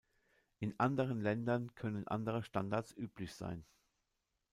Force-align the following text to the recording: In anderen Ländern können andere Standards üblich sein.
In 0.61 0.73
anderen 0.79 1.21
Ländern 1.21 1.75
können 1.75 2.07
andere 2.07 2.41
Standards 2.41 2.91
üblich 2.97 3.35
sein. 3.35 3.63